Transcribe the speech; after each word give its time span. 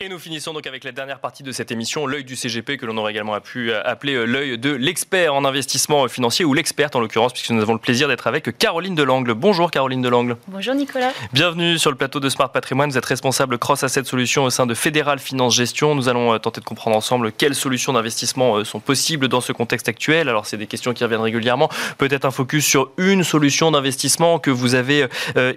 Et 0.00 0.08
nous 0.08 0.20
finissons 0.20 0.52
donc 0.52 0.64
avec 0.68 0.84
la 0.84 0.92
dernière 0.92 1.18
partie 1.18 1.42
de 1.42 1.50
cette 1.50 1.72
émission, 1.72 2.06
l'œil 2.06 2.22
du 2.22 2.36
CGP, 2.36 2.76
que 2.76 2.86
l'on 2.86 2.96
aurait 2.98 3.10
également 3.10 3.40
pu 3.40 3.72
euh, 3.72 3.82
appeler 3.84 4.14
euh, 4.14 4.26
l'œil 4.26 4.56
de 4.56 4.70
l'expert 4.70 5.34
en 5.34 5.44
investissement 5.44 6.06
financier, 6.06 6.44
ou 6.44 6.54
l'experte 6.54 6.94
en 6.94 7.00
l'occurrence, 7.00 7.32
puisque 7.32 7.50
nous 7.50 7.62
avons 7.62 7.72
le 7.72 7.80
plaisir 7.80 8.06
d'être 8.06 8.28
avec 8.28 8.56
Caroline 8.58 8.94
Delangle. 8.94 9.34
Bonjour 9.34 9.72
Caroline 9.72 10.00
Delangle. 10.00 10.36
Bonjour 10.46 10.76
Nicolas. 10.76 11.10
Bienvenue 11.32 11.80
sur 11.80 11.90
le 11.90 11.96
plateau 11.96 12.20
de 12.20 12.28
Smart 12.28 12.52
Patrimoine. 12.52 12.90
Vous 12.90 12.96
êtes 12.96 13.04
responsable 13.04 13.58
Cross 13.58 13.82
Asset 13.82 14.04
Solutions 14.04 14.44
au 14.44 14.50
sein 14.50 14.66
de 14.66 14.74
Fédéral 14.74 15.18
Finance 15.18 15.56
Gestion. 15.56 15.96
Nous 15.96 16.08
allons 16.08 16.32
euh, 16.32 16.38
tenter 16.38 16.60
de 16.60 16.64
comprendre 16.64 16.96
ensemble 16.96 17.32
quelles 17.32 17.56
solutions 17.56 17.92
d'investissement 17.92 18.62
sont 18.62 18.78
possibles 18.78 19.26
dans 19.26 19.40
ce 19.40 19.50
contexte 19.50 19.88
actuel. 19.88 20.28
Alors, 20.28 20.46
c'est 20.46 20.58
des 20.58 20.68
questions 20.68 20.94
qui 20.94 21.02
reviennent 21.02 21.22
régulièrement. 21.22 21.70
Peut-être 21.98 22.24
un 22.24 22.30
focus 22.30 22.64
sur 22.64 22.92
une 22.98 23.24
solution 23.24 23.72
d'investissement 23.72 24.38
que 24.38 24.52
vous 24.52 24.76
avez 24.76 25.08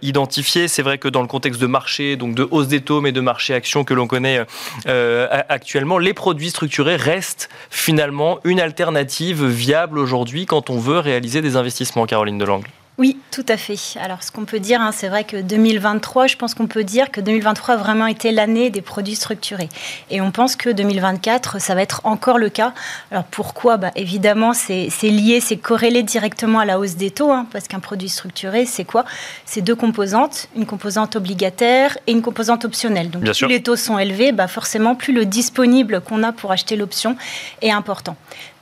identifiée. 0.02 0.68
C'est 0.68 0.82
vrai 0.82 0.98
que 0.98 1.10
dans 1.10 1.22
le 1.22 1.28
contexte 1.28 1.62
de 1.62 1.68
marché, 1.68 2.16
donc 2.16 2.34
de 2.34 2.48
hausse 2.50 2.70
des 2.70 2.82
taux, 2.82 3.02
mais 3.02 3.12
de 3.12 3.22
marché 3.22 3.54
action 3.54 3.84
que 3.84 3.94
l'on 3.94 4.08
connaît 4.08 4.31
euh, 4.88 5.28
actuellement, 5.50 5.98
les 5.98 6.14
produits 6.14 6.50
structurés 6.50 6.96
restent 6.96 7.50
finalement 7.70 8.40
une 8.44 8.60
alternative 8.60 9.46
viable 9.46 10.00
aujourd'hui 10.00 10.46
quand 10.46 10.70
on 10.70 10.80
veut 10.80 11.00
réaliser 11.00 11.42
des 11.42 11.56
investissements, 11.56 12.06
Caroline 12.06 12.38
Delangle 12.38 12.68
oui, 13.02 13.18
tout 13.32 13.46
à 13.48 13.58
fait. 13.58 13.80
Alors, 14.00 14.22
ce 14.22 14.32
qu'on 14.32 14.46
peut 14.46 14.60
dire, 14.60 14.80
hein, 14.80 14.92
c'est 14.92 15.10
vrai 15.10 15.24
que 15.24 15.42
2023, 15.42 16.28
je 16.28 16.36
pense 16.36 16.54
qu'on 16.54 16.68
peut 16.68 16.84
dire 16.84 17.10
que 17.10 17.20
2023 17.20 17.74
a 17.74 17.78
vraiment 17.78 18.06
été 18.06 18.32
l'année 18.32 18.70
des 18.70 18.84
produits 18.84 19.16
structurés. 19.16 19.70
Et 20.12 20.22
on 20.22 20.30
pense 20.30 20.56
que 20.56 20.70
2024, 20.70 21.60
ça 21.60 21.74
va 21.74 21.82
être 21.82 22.02
encore 22.04 22.38
le 22.38 22.50
cas. 22.50 22.76
Alors, 23.10 23.24
pourquoi? 23.24 23.78
Bah, 23.78 23.90
Évidemment, 23.96 24.54
c'est 24.54 24.92
lié, 25.02 25.40
c'est 25.40 25.58
corrélé 25.58 26.04
directement 26.04 26.60
à 26.60 26.66
la 26.66 26.78
hausse 26.78 26.94
des 26.94 27.10
taux, 27.10 27.32
hein, 27.32 27.48
parce 27.52 27.68
qu'un 27.68 27.80
produit 27.80 28.08
structuré, 28.08 28.68
c'est 28.68 28.86
quoi? 28.86 29.04
C'est 29.46 29.62
deux 29.62 29.74
composantes, 29.74 30.48
une 30.56 30.68
composante 30.68 31.16
obligataire 31.16 31.98
et 32.06 32.12
une 32.12 32.22
composante 32.22 32.66
optionnelle. 32.66 33.10
Donc, 33.10 33.24
plus 33.24 33.48
les 33.48 33.64
taux 33.64 33.78
sont 33.78 33.98
élevés, 33.98 34.32
bah, 34.32 34.48
forcément, 34.48 34.94
plus 34.94 35.12
le 35.12 35.26
disponible 35.26 36.02
qu'on 36.02 36.22
a 36.22 36.34
pour 36.34 36.52
acheter 36.52 36.76
l'option 36.76 37.18
est 37.64 37.72
important. 37.72 38.16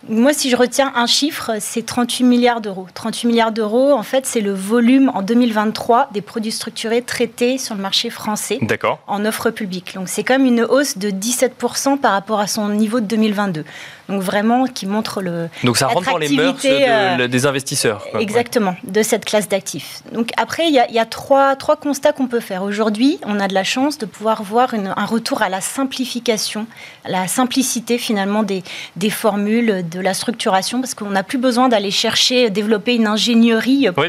Moi, 0.08 0.33
si 0.33 0.50
je 0.50 0.55
retiens 0.55 0.94
un 0.95 1.08
chiffre, 1.08 1.52
c'est 1.59 1.86
38 1.86 2.23
milliards 2.23 2.61
d'euros. 2.61 2.88
38 2.94 3.28
milliards 3.28 3.52
d'euros, 3.52 3.92
en 3.92 4.03
fait, 4.03 4.25
c'est 4.25 4.39
le 4.39 4.53
volume 4.53 5.11
en 5.14 5.22
2023 5.22 6.09
des 6.14 6.22
produits 6.22 6.53
structurés 6.53 7.02
traités 7.02 7.58
sur 7.58 7.75
le 7.75 7.81
marché 7.81 8.09
français 8.09 8.59
en 9.08 9.25
offre 9.25 9.50
publique. 9.50 9.95
Donc, 9.95 10.08
c'est 10.08 10.23
comme 10.23 10.45
une 10.45 10.61
hausse 10.61 10.97
de 10.97 11.09
17% 11.09 11.97
par 11.97 12.14
rapport 12.14 12.39
à 12.39 12.47
son 12.47 12.69
niveau 12.69 13.02
de 13.02 13.06
2022. 13.08 13.66
Donc, 14.08 14.22
vraiment, 14.22 14.66
qui 14.66 14.86
montre 14.86 15.22
le. 15.22 15.50
Donc, 15.64 15.78
ça 15.78 15.88
rentre 15.88 16.09
dans 16.09 16.17
les 16.17 16.30
mœurs 16.30 16.56
euh, 16.66 17.28
des 17.28 17.45
investisseurs. 17.45 18.06
exactement, 18.19 18.75
de 18.84 19.03
cette 19.03 19.25
classe 19.25 19.50
d'actifs. 19.50 20.02
Donc, 20.13 20.31
après, 20.38 20.67
il 20.67 20.73
y 20.73 21.00
a, 21.00 21.06
trois, 21.06 21.56
trois 21.58 21.75
constats 21.75 22.13
qu'on 22.13 22.28
peut 22.28 22.39
faire. 22.39 22.63
Aujourd'hui, 22.63 23.19
on 23.25 23.39
a 23.39 23.47
de 23.47 23.53
la 23.53 23.63
chance 23.63 23.97
de 23.97 24.06
pouvoir 24.06 24.44
voir 24.44 24.73
un 24.73 25.06
retour 25.06 25.41
à 25.41 25.50
la 25.50 25.61
simplification, 25.61 26.66
à 27.06 27.11
la 27.11 27.28
simplicité 27.28 27.97
finalement 27.97 28.44
des, 28.44 28.63
des 28.95 29.09
formules 29.09 29.88
de 29.90 30.00
la 30.00 30.14
structuration 30.14 30.82
parce 30.82 30.94
qu'on 30.94 31.09
n'a 31.09 31.23
plus 31.23 31.38
besoin 31.38 31.70
d'aller 31.70 31.92
chercher, 31.92 32.50
développer 32.50 32.95
une 32.95 33.08
ingénierie 33.08 33.88
pour 33.94 34.04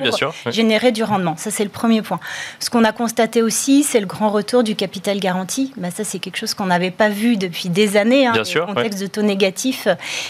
générer 0.50 0.92
du 0.92 1.02
rendement. 1.02 1.36
Ça, 1.36 1.50
c'est 1.50 1.64
le 1.64 1.70
premier 1.70 2.02
point. 2.02 2.20
Ce 2.58 2.70
qu'on 2.70 2.84
a 2.84 2.92
constaté 2.92 3.42
aussi, 3.42 3.82
c'est 3.82 4.00
le 4.00 4.06
grand 4.06 4.30
retour 4.30 4.62
du 4.62 4.76
capital 4.76 5.18
garanti. 5.18 5.72
Bah, 5.76 5.90
ça, 5.90 6.04
c'est 6.04 6.18
quelque 6.18 6.36
chose 6.36 6.54
qu'on 6.54 6.66
n'avait 6.66 6.90
pas 6.90 7.08
vu 7.08 7.36
depuis 7.36 7.68
des 7.68 7.96
années, 7.96 8.26
hein, 8.26 8.32
le 8.34 8.66
contexte 8.66 9.00
de 9.00 9.06
taux 9.06 9.22
négatifs, 9.22 9.88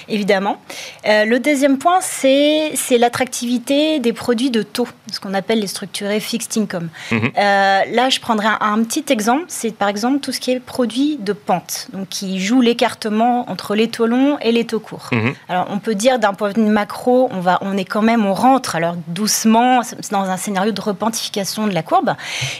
évidemment. 0.09 0.61
Euh, 1.07 1.25
le 1.25 1.39
deuxième 1.39 1.79
point, 1.79 2.01
c'est 2.01 2.99
l'attractivité 2.99 3.99
des 4.01 4.13
produits 4.13 4.51
de 4.51 4.63
taux, 4.63 4.89
ce 5.13 5.21
qu'on 5.21 5.35
appelle 5.35 5.61
les 5.61 5.67
structurés 5.67 6.21
fixed 6.21 6.61
income. 6.61 6.89
Mhm. 7.11 7.33
Euh, 7.37 7.81
là, 7.91 8.09
je 8.09 8.21
prendrai 8.21 8.49
un, 8.61 8.83
petit 8.83 9.05
exemple. 9.11 9.45
C'est 9.49 9.75
par 9.75 9.89
exemple 9.89 10.21
tout 10.21 10.33
ce 10.33 10.41
qui 10.41 10.53
est 10.53 10.61
produit 10.61 11.17
de 11.19 11.33
pente, 11.33 11.89
donc 11.93 12.09
qui 12.09 12.41
joue 12.41 12.61
l'écartement 12.61 13.51
entre 13.51 13.75
les 13.75 13.89
taux 13.89 14.07
longs 14.07 14.39
et 14.41 14.53
les 14.53 14.65
taux 14.65 14.81
courts. 14.81 15.09
Mhm. 15.13 15.35
Alors, 15.49 15.67
on 15.71 15.79
peut 15.79 15.95
dire 15.95 16.19
d'un 16.19 16.33
point 16.33 16.53
de 16.53 16.61
vue 16.61 16.67
macro, 16.69 17.29
on, 17.33 17.41
va, 17.41 17.59
on 17.63 17.77
est 17.77 17.85
quand 17.85 18.03
même, 18.03 18.25
on 18.25 18.35
rentre 18.35 18.77
alors 18.77 18.95
doucement 19.09 19.81
dans 20.11 20.23
un 20.23 20.37
scénario 20.37 20.73
de 20.73 20.81
repentification 20.81 21.67
de 21.67 21.75
la 21.75 21.83
courbe. 21.83 22.15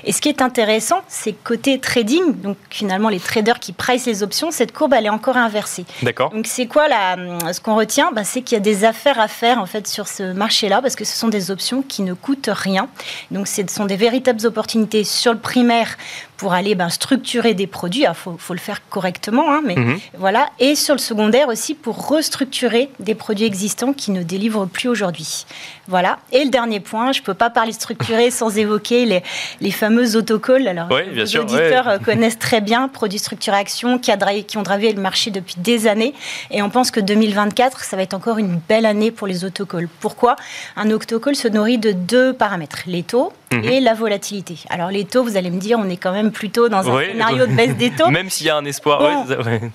Et 0.05 0.13
ce 0.13 0.21
qui 0.21 0.29
est 0.29 0.43
intéressant, 0.43 1.01
c'est 1.09 1.33
côté 1.33 1.79
trading, 1.79 2.41
donc 2.41 2.57
finalement 2.71 3.09
les 3.09 3.21
traders 3.21 3.61
qui 3.61 3.73
price 3.73 4.07
les 4.07 4.23
options, 4.23 4.51
cette 4.51 4.73
courbe 4.73 4.95
elle 4.95 5.07
est 5.07 5.11
encore 5.11 5.37
inversée. 5.37 5.85
D'accord. 6.03 6.31
Donc 6.31 6.47
c'est 6.47 6.67
quoi 6.67 6.89
la, 6.89 7.53
ce 7.53 7.61
qu'on 7.61 7.77
retient? 7.77 8.11
Bah, 8.13 8.25
C'est 8.25 8.43
qu'il 8.43 8.57
y 8.57 8.61
a 8.61 8.63
des 8.63 8.85
affaires 8.85 9.21
à 9.21 9.29
faire 9.29 9.59
en 9.59 9.67
fait 9.67 9.87
sur 9.87 10.09
ce 10.09 10.33
marché-là 10.33 10.83
parce 10.83 10.97
que 10.97 11.05
ce 11.05 11.17
sont 11.17 11.29
des 11.29 11.51
options 11.51 11.83
qui 11.83 12.03
ne 12.03 12.15
coûtent 12.15 12.51
rien. 12.53 12.89
Donc 13.31 13.47
ce 13.47 13.63
sont 13.69 13.85
des 13.85 13.97
véritables 13.97 14.45
opportunités 14.47 15.05
sur 15.05 15.33
le 15.33 15.39
primaire 15.39 15.97
pour 16.41 16.55
aller 16.55 16.75
ben, 16.75 16.89
structurer 16.89 17.53
des 17.53 17.67
produits. 17.67 18.05
Il 18.09 18.15
faut, 18.15 18.35
faut, 18.39 18.55
le 18.55 18.61
faire 18.61 18.81
correctement, 18.89 19.53
hein, 19.53 19.61
mais 19.63 19.77
mhm. 19.77 19.99
voilà. 20.17 20.49
Et 20.59 20.75
sur 20.75 20.95
le 20.95 20.99
secondaire 20.99 21.49
aussi 21.49 21.75
pour 21.75 22.09
restructurer 22.09 22.89
des 22.99 23.15
produits 23.15 23.45
existants 23.45 23.93
qui 23.93 24.11
ne 24.11 24.23
délivrent 24.23 24.67
plus 24.67 24.89
aujourd'hui. 24.89 25.45
Voilà. 25.87 26.19
Et 26.33 26.43
le 26.43 26.51
dernier 26.51 26.81
point, 26.81 27.13
je 27.13 27.21
ne 27.21 27.25
peux 27.27 27.35
pas 27.35 27.51
parler 27.51 27.73
structuré 27.73 28.31
sans 28.31 28.57
évoquer 28.57 29.05
les, 29.05 29.23
les 29.61 29.71
fameux 29.71 30.17
autocols. 30.17 30.67
Alors, 30.67 30.89
les 31.13 31.37
auditeurs 31.37 31.89
euh, 31.89 31.99
connaissent 31.99 32.39
très 32.39 32.63
bien 32.63 32.89
produits 32.89 33.19
structurés 33.19 33.59
action 33.59 33.99
qui, 33.99 34.11
a, 34.11 34.17
qui 34.43 34.57
ont 34.57 34.63
dravé 34.63 34.95
le 34.95 35.03
marché 35.03 35.31
depuis 35.31 35.57
des 35.59 35.89
années. 35.89 36.15
Et 36.51 36.63
on 36.63 36.71
pense 36.71 36.91
que 36.91 37.01
2024, 37.01 37.85
ça 37.85 37.97
va 37.97 38.03
être 38.03 38.15
encore 38.15 38.39
une 38.39 38.61
belle 38.67 38.87
année 38.87 39.11
pour 39.11 39.27
les 39.27 39.45
autocols. 39.45 39.91
Pourquoi? 40.01 40.37
Un 40.77 40.91
autocall 40.91 41.37
se 41.37 41.49
nourrit 41.49 41.77
de 41.77 41.93
deux 41.93 42.33
paramètres 42.33 42.85
les 42.87 43.03
taux 43.03 43.35
mhm. 43.53 43.65
et 43.65 43.81
la 43.81 43.93
volatilité. 43.93 44.57
Alors 44.71 44.91
les 44.91 45.05
taux, 45.05 45.23
vous 45.23 45.37
allez 45.37 45.51
me 45.51 45.61
dire, 45.61 45.79
on 45.79 45.91
est 45.91 45.99
quand 45.99 46.13
même 46.13 46.30
plutôt 46.31 46.69
dans 46.69 46.89
un 46.91 47.05
scénario 47.05 47.47
de 47.47 47.53
baisse 47.53 47.77
des 47.77 47.91
taux. 47.91 48.09
Même 48.11 48.31
s'il 48.31 48.47
y 48.47 48.51
a 48.51 48.57
un 48.57 48.65
espoir. 48.65 49.03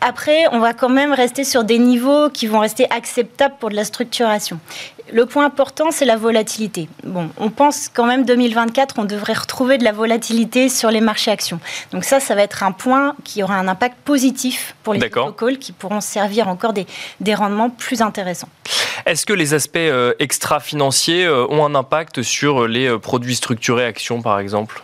Après, 0.02 0.46
on 0.52 0.60
va 0.60 0.74
quand 0.74 0.90
même 0.90 1.14
rester 1.14 1.44
sur 1.44 1.64
des 1.64 1.80
niveaux 1.80 2.30
qui 2.30 2.48
vont 2.48 2.60
rester 2.60 2.90
acceptables 2.92 3.56
pour 3.60 3.70
de 3.70 3.76
la 3.76 3.84
structuration. 3.84 4.60
Le 5.14 5.28
point 5.28 5.46
important, 5.46 5.92
c'est 5.92 6.06
la 6.06 6.16
volatilité. 6.16 6.90
Bon, 7.04 7.30
on 7.38 7.52
pense 7.52 7.90
quand 7.94 8.08
même 8.08 8.26
2024, 8.26 8.96
on 8.98 9.06
devrait 9.06 9.34
retrouver 9.34 9.78
de 9.78 9.84
la 9.84 9.92
volatilité 9.92 10.68
sur 10.68 10.90
les 10.90 11.02
marchés 11.02 11.30
actions. 11.30 11.60
Donc 11.92 12.04
ça, 12.04 12.20
ça 12.20 12.34
va 12.34 12.42
être 12.42 12.64
un 12.64 12.72
point 12.72 13.16
qui 13.24 13.44
aura 13.44 13.56
un 13.56 13.68
impact 13.68 13.98
positif 14.04 14.76
pour 14.84 14.96
les 14.96 15.08
protocoles 15.08 15.60
qui 15.60 15.74
pourront 15.74 16.02
servir 16.02 16.48
encore 16.48 16.74
des, 16.74 16.88
des 17.20 17.36
rendements 17.36 17.70
plus 17.70 18.02
intéressants. 18.02 18.50
Est-ce 19.06 19.28
que 19.28 19.34
les 19.34 19.54
aspects 19.54 19.78
euh, 19.78 20.14
extra-financiers 20.18 21.26
euh, 21.26 21.46
ont 21.50 21.64
un 21.64 21.76
impact 21.76 22.24
sur 22.24 22.68
les 22.68 22.88
euh, 22.88 22.98
produits 22.98 23.36
structurés 23.36 23.86
actions, 23.86 24.24
par 24.24 24.40
exemple? 24.40 24.82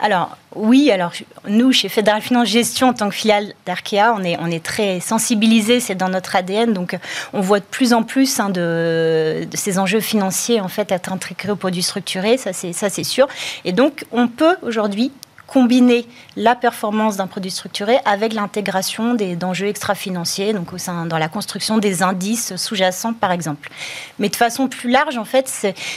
Alors 0.00 0.36
oui, 0.54 0.90
alors 0.90 1.12
nous 1.48 1.72
chez 1.72 1.88
Fédéral 1.88 2.20
Finance 2.20 2.48
Gestion 2.48 2.88
en 2.88 2.92
tant 2.92 3.08
que 3.08 3.14
filiale 3.14 3.54
d'Arkea, 3.66 4.14
on 4.14 4.22
est, 4.22 4.62
très 4.62 5.00
sensibilisés, 5.00 5.80
c'est 5.80 5.94
dans 5.94 6.08
notre 6.08 6.36
ADN, 6.36 6.72
donc 6.72 6.98
on 7.32 7.40
voit 7.40 7.60
de 7.60 7.64
plus 7.64 7.92
en 7.92 8.02
plus 8.02 8.40
hein, 8.40 8.50
de, 8.50 9.46
ces 9.54 9.78
enjeux 9.78 10.00
financiers 10.00 10.60
en 10.60 10.68
fait 10.68 10.92
être 10.92 11.12
intégrés 11.12 11.50
aux 11.52 11.56
produits 11.56 11.82
structurés, 11.82 12.36
ça 12.36 12.52
c'est 12.52 13.04
sûr. 13.04 13.28
Et 13.64 13.72
donc 13.72 14.04
on 14.12 14.28
peut 14.28 14.56
aujourd'hui 14.62 15.12
combiner 15.52 16.06
la 16.36 16.54
performance 16.54 17.18
d'un 17.18 17.26
produit 17.26 17.50
structuré 17.50 17.98
avec 18.06 18.32
l'intégration 18.32 19.14
d'enjeux 19.14 19.66
extra-financiers, 19.66 20.54
donc 20.54 20.72
au 20.72 20.78
sein, 20.78 21.04
dans 21.04 21.18
la 21.18 21.28
construction 21.28 21.76
des 21.76 22.02
indices 22.02 22.56
sous-jacents, 22.56 23.12
par 23.12 23.32
exemple. 23.32 23.70
Mais 24.18 24.30
de 24.30 24.36
façon 24.36 24.66
plus 24.66 24.90
large, 24.90 25.18
en 25.18 25.26
fait, 25.26 25.52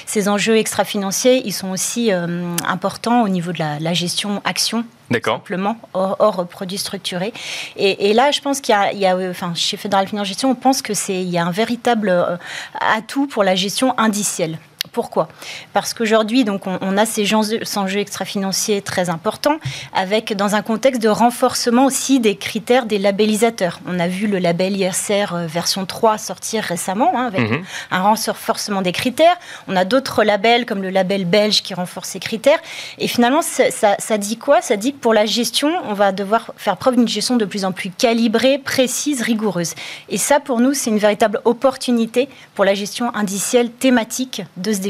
ces 0.05 0.29
enjeux 0.29 0.57
extra-financiers, 0.57 1.41
ils 1.45 1.53
sont 1.53 1.69
aussi 1.69 2.11
euh, 2.11 2.53
importants 2.67 3.23
au 3.23 3.29
niveau 3.29 3.53
de 3.53 3.59
la, 3.59 3.93
gestion 3.93 4.41
action 4.43 4.83
simplement, 5.23 5.77
hors, 5.93 6.45
produits 6.47 6.77
structurés. 6.77 7.31
Et, 7.77 8.11
là, 8.13 8.31
je 8.31 8.41
pense 8.41 8.59
qu'il 8.59 8.75
y, 8.75 9.05
a, 9.05 9.17
enfin, 9.29 9.53
chez 9.55 9.77
Fédéral 9.77 10.07
Finance 10.07 10.27
Gestion, 10.27 10.49
on 10.49 10.55
pense 10.55 10.81
qu'il 10.81 11.29
y 11.29 11.37
a 11.37 11.45
un 11.45 11.51
véritable 11.51 12.09
euh, 12.09 12.35
atout 12.81 13.27
pour 13.27 13.43
la 13.43 13.55
gestion 13.55 13.97
indicielle. 13.97 14.57
Pourquoi? 14.95 15.27
Parce 15.73 15.93
qu'aujourd'hui, 15.93 16.45
donc, 16.45 16.67
on, 16.67 16.97
a 16.97 17.05
ces 17.05 17.35
enjeux 17.35 17.99
extra-financiers 17.99 18.81
très 18.81 19.09
importants, 19.09 19.57
avec 19.93 20.33
dans 20.37 20.55
un 20.55 20.61
contexte 20.61 21.01
de 21.01 21.09
renforcement 21.09 21.83
aussi 21.83 22.21
des 22.21 22.37
critères 22.37 22.85
des 22.85 22.97
labellisateurs. 22.97 23.81
On 23.87 23.99
a 23.99 24.07
vu 24.07 24.27
le 24.27 24.39
label 24.39 24.77
ISR 24.77 25.33
euh, 25.33 25.47
version 25.47 25.85
3 25.85 26.17
sortir 26.17 26.63
récemment, 26.63 27.11
hein, 27.13 27.25
avec 27.25 27.41
mhm. 27.41 27.65
un 27.91 28.01
renforcement 28.03 28.81
des 28.81 28.93
critères. 28.93 29.35
On 29.67 29.75
a 29.75 29.83
d'autres 29.83 30.23
labels, 30.23 30.65
comme 30.65 30.81
le 30.81 30.91
label 30.91 31.25
belge, 31.25 31.61
qui 31.61 31.73
renforce 31.73 32.07
ces 32.07 32.21
critères. 32.21 32.59
Et 32.97 33.09
finalement, 33.09 33.41
ça, 33.41 33.95
ça 33.99 34.17
dit 34.17 34.37
quoi? 34.37 34.61
Ça 34.61 34.77
dit 34.77 34.93
que 34.93 34.99
pour 34.99 35.13
la 35.13 35.25
gestion, 35.25 35.73
on 35.89 35.93
va 35.93 36.13
devoir 36.13 36.53
faire 36.55 36.77
preuve 36.77 36.95
d'une 36.95 37.09
gestion 37.09 37.35
de 37.35 37.43
plus 37.43 37.65
en 37.65 37.73
plus 37.73 37.89
calibrée, 37.89 38.59
précise, 38.59 39.21
rigoureuse. 39.21 39.73
Et 40.07 40.17
ça, 40.17 40.39
pour 40.39 40.61
nous, 40.61 40.73
c'est 40.73 40.89
une 40.89 40.99
véritable 40.99 41.41
opportunité 41.43 42.29
pour 42.53 42.63
la 42.63 42.75
gestion 42.75 43.13
indicielle 43.13 43.71
thématique 43.71 44.43
de 44.55 44.71
ce 44.71 44.84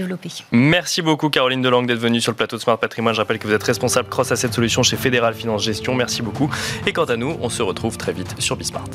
Merci 0.52 1.02
beaucoup 1.02 1.30
Caroline 1.30 1.62
Delangue 1.62 1.88
d'être 1.88 2.00
venue 2.00 2.22
sur 2.22 2.32
le 2.32 2.36
plateau 2.36 2.58
de 2.58 2.62
Smart 2.62 2.78
Patrimoine. 2.78 3.14
Je 3.14 3.22
rappelle 3.22 3.40
que 3.40 3.48
vous 3.48 3.54
êtes 3.54 3.64
responsable 3.64 4.10
cross 4.10 4.32
asset 4.32 4.52
solution 4.52 4.84
chez 4.84 4.98
Fédéral 4.98 5.34
Finance 5.34 5.64
Gestion. 5.64 5.96
Merci 5.96 6.22
beaucoup. 6.22 6.50
Et 6.86 6.94
quant 6.94 7.06
à 7.06 7.16
nous, 7.16 7.38
on 7.42 7.50
se 7.50 7.62
retrouve 7.62 7.98
très 7.98 8.14
vite 8.14 8.36
sur 8.40 8.56
Bismart. 8.56 8.90